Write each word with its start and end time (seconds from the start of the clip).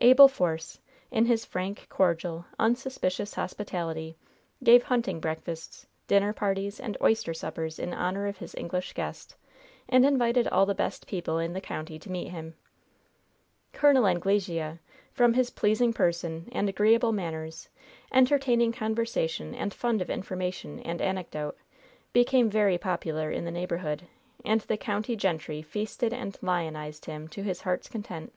Abel 0.00 0.26
Force, 0.26 0.80
in 1.12 1.26
his 1.26 1.44
frank, 1.44 1.86
cordial, 1.88 2.46
unsuspicious 2.58 3.34
hospitality, 3.34 4.16
gave 4.64 4.82
hunting 4.82 5.20
breakfasts, 5.20 5.86
dinner 6.08 6.32
parties 6.32 6.80
and 6.80 6.96
oyster 7.00 7.32
suppers 7.32 7.78
in 7.78 7.94
honor 7.94 8.26
of 8.26 8.38
his 8.38 8.56
English 8.56 8.92
guest, 8.92 9.36
and 9.88 10.04
invited 10.04 10.48
all 10.48 10.66
the 10.66 10.74
best 10.74 11.06
people 11.06 11.38
in 11.38 11.52
the 11.52 11.60
county 11.60 11.96
to 11.96 12.10
meet 12.10 12.30
him. 12.30 12.56
Col. 13.72 14.04
Anglesea, 14.04 14.80
from 15.12 15.34
his 15.34 15.48
pleasing 15.50 15.92
person 15.92 16.48
and 16.50 16.68
agreeable 16.68 17.12
manners, 17.12 17.68
entertaining 18.12 18.72
conversation, 18.72 19.54
and 19.54 19.72
fund 19.72 20.02
of 20.02 20.10
information 20.10 20.80
and 20.80 21.00
anecdote, 21.00 21.56
became 22.12 22.50
very 22.50 22.78
popular 22.78 23.30
in 23.30 23.44
the 23.44 23.52
neighborhood, 23.52 24.08
and 24.44 24.62
the 24.62 24.76
county 24.76 25.14
gentry 25.14 25.62
feasted 25.62 26.12
and 26.12 26.36
lionized 26.42 27.04
him 27.04 27.28
to 27.28 27.44
his 27.44 27.60
heart's 27.60 27.88
content. 27.88 28.32